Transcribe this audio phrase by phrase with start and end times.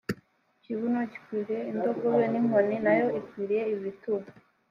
[0.55, 4.29] ikibuno gikwiriye indogobe n’inkoni na yo ikwiriye ibitugu